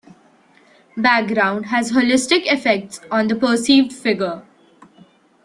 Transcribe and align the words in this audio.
Background 0.97 1.67
has 1.67 1.91
holistic 1.91 2.51
effects 2.51 2.99
on 3.11 3.27
the 3.27 3.35
perceived 3.35 3.93
figure. 3.93 4.41